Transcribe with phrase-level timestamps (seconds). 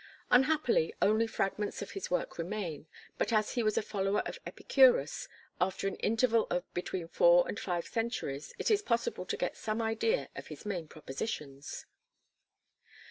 [0.31, 2.87] Unhappily only fragments of his work remain,
[3.19, 5.27] but as he was a follower of Epicurus
[5.59, 9.79] after an interval of between four and five centuries, it is possible to get some
[9.79, 11.85] idea of his main propositions.